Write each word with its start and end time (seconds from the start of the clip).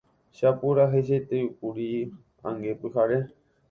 Che 0.35 0.43
apuraheisetereíkuri 0.51 1.89
ange 2.47 2.71
pyhare. 2.81 3.19